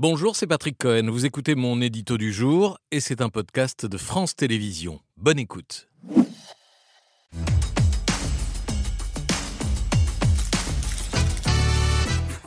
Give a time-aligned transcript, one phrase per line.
[0.00, 1.10] Bonjour, c'est Patrick Cohen.
[1.10, 5.00] Vous écoutez mon édito du jour et c'est un podcast de France Télévisions.
[5.16, 5.88] Bonne écoute.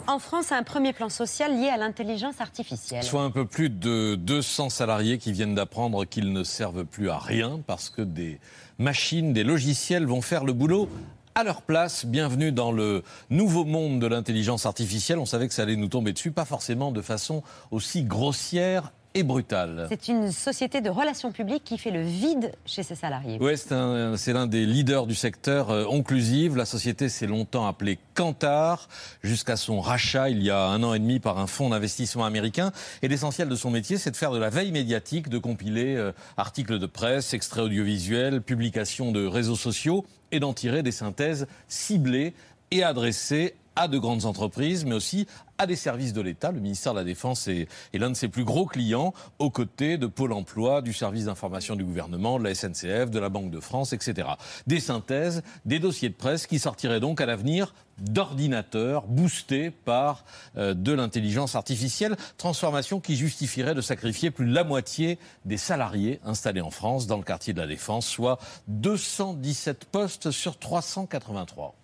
[0.07, 3.03] En France, un premier plan social lié à l'intelligence artificielle.
[3.03, 7.19] Soit un peu plus de 200 salariés qui viennent d'apprendre qu'ils ne servent plus à
[7.19, 8.39] rien parce que des
[8.79, 10.87] machines, des logiciels vont faire le boulot
[11.35, 12.05] à leur place.
[12.05, 15.19] Bienvenue dans le nouveau monde de l'intelligence artificielle.
[15.19, 19.23] On savait que ça allait nous tomber dessus, pas forcément de façon aussi grossière et
[19.23, 19.87] brutale.
[19.89, 23.37] C'est une société de relations publiques qui fait le vide chez ses salariés.
[23.41, 26.55] Oui, c'est l'un des leaders du secteur euh, onclusive.
[26.55, 28.87] La société s'est longtemps appelée Kantar,
[29.23, 32.71] jusqu'à son rachat il y a un an et demi par un fonds d'investissement américain.
[33.01, 36.11] Et l'essentiel de son métier, c'est de faire de la veille médiatique, de compiler euh,
[36.37, 42.33] articles de presse, extraits audiovisuels, publications de réseaux sociaux et d'en tirer des synthèses ciblées
[42.71, 46.51] et adressées à de grandes entreprises, mais aussi à des services de l'État.
[46.51, 50.07] Le ministère de la Défense est, l'un de ses plus gros clients, aux côtés de
[50.07, 53.93] Pôle emploi, du service d'information du gouvernement, de la SNCF, de la Banque de France,
[53.93, 54.29] etc.
[54.67, 60.25] Des synthèses, des dossiers de presse qui sortiraient donc à l'avenir d'ordinateurs boostés par
[60.57, 66.19] euh, de l'intelligence artificielle, transformation qui justifierait de sacrifier plus de la moitié des salariés
[66.25, 71.75] installés en France dans le quartier de la Défense, soit 217 postes sur 383.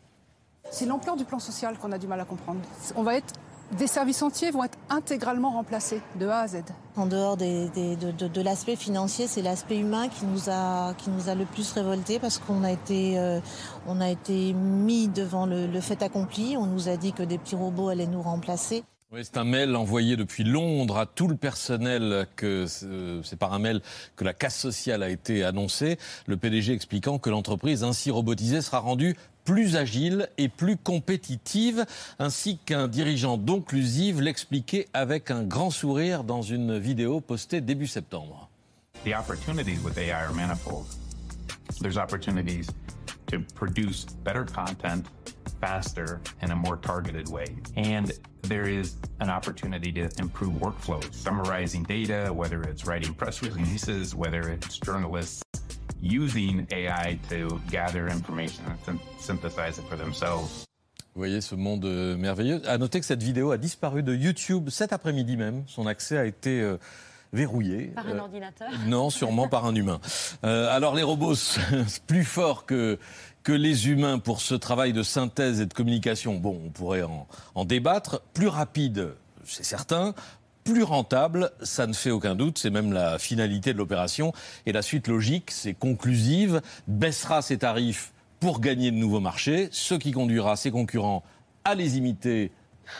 [0.71, 2.59] C'est l'ampleur du plan social qu'on a du mal à comprendre.
[2.95, 3.33] On va être
[3.77, 6.63] des services entiers vont être intégralement remplacés de A à Z.
[6.95, 11.43] En dehors de, l'aspect financier, c'est l'aspect humain qui nous, a, qui nous a le
[11.43, 13.39] plus révolté parce qu'on a, été, euh,
[13.87, 16.55] on a été mis devant le, le fait accompli.
[16.57, 18.83] On nous a dit que des petits robots allaient nous remplacer.
[19.09, 22.27] Oui, c'est un mail envoyé depuis Londres à tout le personnel.
[22.35, 23.81] Que c'est par un mail
[24.17, 25.97] que la casse sociale a été annoncée.
[26.25, 29.15] Le PDG expliquant que l'entreprise ainsi robotisée sera rendue
[29.47, 31.85] plus agile et plus compétitive,
[32.19, 38.49] ainsi qu'un dirigeant d'Onclusive l'expliquait avec un grand sourire dans une vidéo postée début septembre.
[39.05, 40.85] The opportunities with AI are manifold.
[41.79, 42.67] There's opportunities
[43.27, 45.05] to produce better content
[45.61, 47.45] faster in a more targeted way.
[47.77, 54.13] And there is an opportunity to improve workflows, summarizing data, whether it's writing press releases,
[54.13, 55.41] whether it's journalists
[56.01, 60.65] using AI to gather information and synthesize it for themselves.
[61.15, 62.61] Vous voyez ce monde euh, merveilleux.
[62.67, 65.63] À noter que cette vidéo a disparu de YouTube cet après-midi même.
[65.65, 66.77] Son accès a été euh,
[67.33, 67.87] verrouillé.
[67.95, 69.99] Par un euh, ordinateur Non, sûrement par un humain.
[70.43, 71.33] alors les robots,
[72.07, 72.99] plus forts que,
[73.41, 77.27] que les humains pour ce travail de synthèse et de communication, bon, on pourrait en,
[77.55, 78.21] en débattre.
[78.35, 79.09] Plus rapide,
[79.43, 80.13] c'est certain
[80.67, 84.33] plus rentable, ça ne fait aucun doute, c'est même la finalité de l'opération.
[84.65, 88.11] Et la suite logique, c'est conclusive, baissera ses tarifs
[88.41, 91.23] pour gagner de nouveaux marchés, ce qui conduira ses concurrents
[91.63, 92.51] à les imiter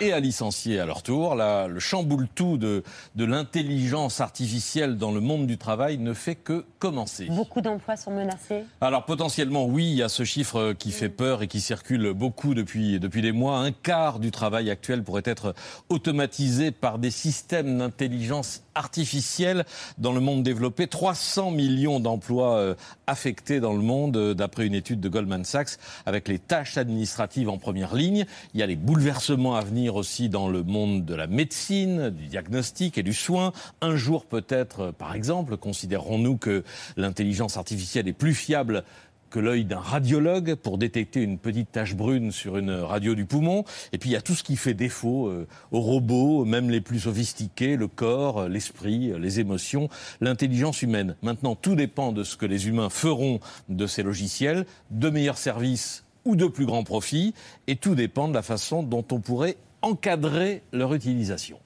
[0.02, 1.36] et à licencier à leur tour.
[1.36, 2.84] Là, le chamboule tout de,
[3.16, 7.25] de l'intelligence artificielle dans le monde du travail ne fait que commencer.
[7.30, 8.64] Beaucoup d'emplois sont menacés?
[8.81, 12.53] Alors potentiellement oui, il y a ce chiffre qui fait peur et qui circule beaucoup
[12.53, 13.59] depuis, depuis des mois.
[13.59, 15.56] Un quart du travail actuel pourrait être
[15.90, 19.66] automatisé par des systèmes d'intelligence artificielle
[19.98, 20.88] dans le monde développé.
[20.88, 22.75] 300 millions d'emplois euh,
[23.08, 27.50] affectés dans le monde, euh, d'après une étude de Goldman Sachs, avec les tâches administratives
[27.50, 28.25] en première ligne.
[28.54, 32.28] Il y a les bouleversements à venir aussi dans le monde de la médecine, du
[32.28, 33.54] diagnostic et du soin.
[33.82, 36.64] Un jour peut-être, par exemple, considérons-nous que
[36.98, 38.84] l'intelligence artificielle est plus fiable
[39.30, 43.66] que l'œil d'un radiologue pour détecter une petite tache brune sur une radio du poumon.
[43.92, 46.82] Et puis il y a tout ce qui fait défaut euh, aux robots, même les
[46.82, 49.90] plus sophistiqués, le corps, l'esprit, les émotions,
[50.22, 51.16] l'intelligence humaine.
[51.22, 53.40] Maintenant, tout dépend de ce que les humains feront
[53.70, 54.66] de ces logiciels.
[54.92, 57.34] De meilleurs services ou de plus grands profits,
[57.68, 59.56] et tout dépend de la façon dont on pourrait
[59.88, 61.59] encadrer leur utilisation.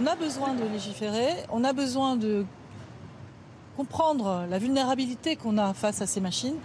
[0.00, 2.44] On a besoin de légiférer, on a besoin de
[3.76, 6.56] comprendre la vulnérabilité qu'on a face à ces machines.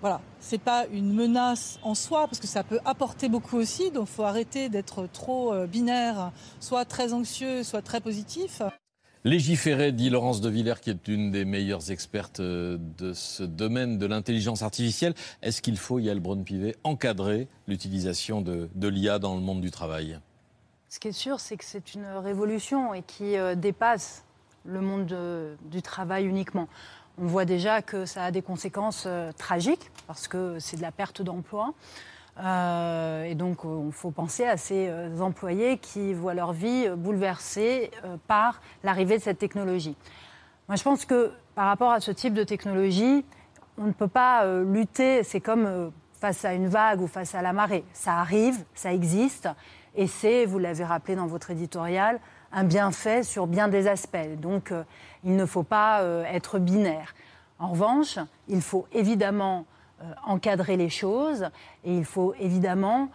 [0.00, 4.08] Voilà, c'est pas une menace en soi parce que ça peut apporter beaucoup aussi, donc
[4.08, 8.62] il faut arrêter d'être trop euh, binaire, soit très anxieux, soit très positif.
[9.26, 13.96] Légiférer, dit Laurence de Villers, qui est une des meilleures expertes euh, de ce domaine
[13.96, 15.14] de l'intelligence artificielle.
[15.40, 20.20] Est-ce qu'il faut, Yael Braun-Pivet, encadrer l'utilisation de, l'IA dans le monde du travail?
[20.90, 24.24] Ce qui est sûr, c'est que c'est une révolution et qui euh, dépasse
[24.66, 25.16] le monde
[25.70, 26.68] du travail uniquement.
[27.16, 30.92] On voit déjà que ça a des conséquences euh, tragiques parce que c'est de la
[30.92, 31.72] perte d'emploi.
[32.42, 37.90] Euh, et donc, il faut penser à ces euh, employés qui voient leur vie bouleversée
[38.04, 39.96] euh, par l'arrivée de cette technologie.
[40.68, 43.24] Moi, je pense que par rapport à ce type de technologie,
[43.78, 45.22] on ne peut pas lutter.
[45.22, 47.84] C'est comme face à une vague ou face à la marée.
[47.92, 49.48] Ça arrive, ça existe,
[49.94, 52.18] et c'est, vous l'avez rappelé dans votre éditorial,
[52.52, 54.38] un bienfait sur bien des aspects.
[54.38, 54.72] Donc,
[55.22, 56.02] il ne faut pas
[56.32, 57.14] être binaire.
[57.58, 59.66] En revanche, il faut évidemment
[60.26, 61.48] encadrer les choses
[61.84, 63.08] et il faut évidemment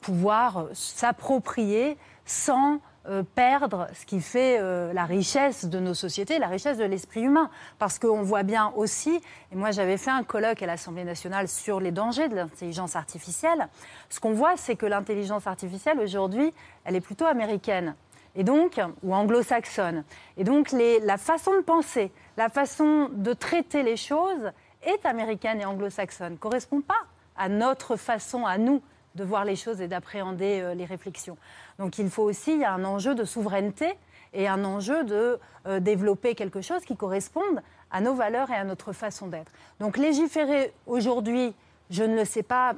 [0.00, 6.48] pouvoir s'approprier sans euh, perdre ce qui fait euh, la richesse de nos sociétés, la
[6.48, 7.48] richesse de l'esprit humain.
[7.78, 11.80] Parce qu'on voit bien aussi, et moi j'avais fait un colloque à l'Assemblée nationale sur
[11.80, 13.68] les dangers de l'intelligence artificielle,
[14.10, 16.52] ce qu'on voit c'est que l'intelligence artificielle aujourd'hui,
[16.84, 17.94] elle est plutôt américaine.
[18.34, 20.04] Et donc, ou anglo-saxonne.
[20.36, 24.52] Et donc, la façon de penser, la façon de traiter les choses
[24.88, 27.06] est américaine et anglo-saxonne, ne correspond pas
[27.36, 28.82] à notre façon, à nous,
[29.14, 31.36] de voir les choses et d'appréhender euh, les réflexions.
[31.78, 33.94] Donc il faut aussi, il y a un enjeu de souveraineté
[34.32, 38.64] et un enjeu de euh, développer quelque chose qui corresponde à nos valeurs et à
[38.64, 39.52] notre façon d'être.
[39.80, 41.54] Donc légiférer aujourd'hui,
[41.90, 42.74] je ne le sais pas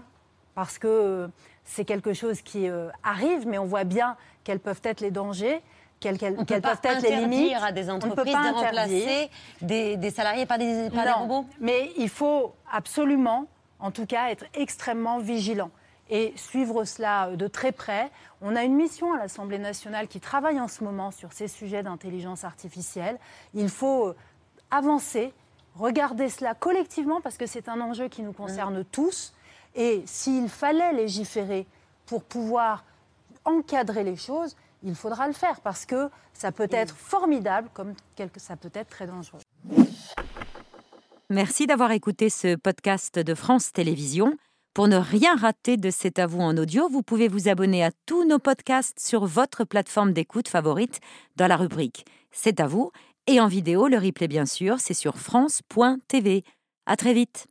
[0.54, 1.28] parce que euh,
[1.64, 2.68] c'est quelque chose qui
[3.04, 5.62] arrive, mais on voit bien quels peuvent être les dangers.
[6.00, 9.30] Quelles, quelles, on quelles peut peuvent pas être les limites à des entreprises de remplacer
[9.60, 13.46] des, des, salariés par des, par des robots Mais il faut absolument,
[13.78, 15.70] en tout cas, être extrêmement vigilant
[16.10, 18.10] et suivre cela de très près.
[18.42, 21.82] On a une mission à l'Assemblée nationale qui travaille en ce moment sur ces sujets
[21.82, 23.18] d'intelligence artificielle.
[23.54, 24.16] Il faut euh,
[24.70, 25.32] avancer,
[25.76, 29.32] regarder cela collectivement parce que c'est un enjeu qui nous concerne tous.
[29.76, 31.66] Et s'il fallait légiférer
[32.06, 32.84] pour pouvoir
[33.44, 37.94] encadrer les choses, il faudra le faire parce que ça peut être formidable comme
[38.36, 39.40] ça peut être très dangereux.
[41.28, 44.36] Merci d'avoir écouté ce podcast de France Télévisions.
[44.74, 47.90] Pour ne rien rater de C'est à vous en audio, vous pouvez vous abonner à
[48.06, 51.00] tous nos podcasts sur votre plateforme d'écoute favorite
[51.36, 52.92] dans la rubrique C'est à vous
[53.26, 56.42] et en vidéo, le replay bien sûr, c'est sur France.tv.
[56.86, 57.49] À très vite.